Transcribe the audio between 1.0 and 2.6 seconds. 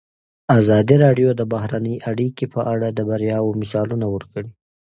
راډیو د بهرنۍ اړیکې